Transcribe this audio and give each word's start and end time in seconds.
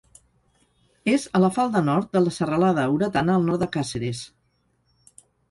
És 1.11 1.25
a 1.39 1.41
la 1.43 1.51
falda 1.57 1.81
nord 1.89 2.09
de 2.17 2.23
la 2.23 2.33
serralada 2.39 2.87
Oretana 2.95 3.37
al 3.41 3.47
nord 3.51 3.67
de 3.67 3.69
Càceres. 3.77 4.25